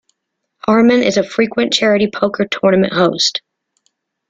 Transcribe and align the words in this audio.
Harman 0.65 1.03
is 1.03 1.17
a 1.17 1.23
frequent 1.23 1.71
charity 1.71 2.09
poker 2.11 2.47
tournament 2.47 2.91
host. 2.91 3.43